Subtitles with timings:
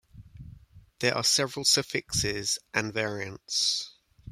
[0.97, 3.91] There are several suffixes and variants.